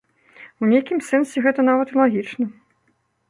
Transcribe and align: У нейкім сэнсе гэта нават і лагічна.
У 0.63 0.69
нейкім 0.71 1.03
сэнсе 1.09 1.43
гэта 1.47 1.67
нават 1.69 1.87
і 1.95 1.99
лагічна. 2.01 2.45